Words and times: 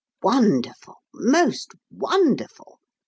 "Wonderful, 0.23 0.95
most 1.13 1.75
wonderful!" 1.91 2.79